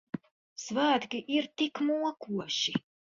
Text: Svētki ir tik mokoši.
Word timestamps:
Svētki 0.61 1.21
ir 1.35 1.49
tik 1.63 1.83
mokoši. 1.91 2.79